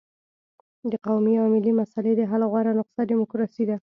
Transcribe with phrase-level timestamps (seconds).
[0.91, 3.75] د قومي او ملي مسلې د حل غوره نسخه ډیموکراسي ده.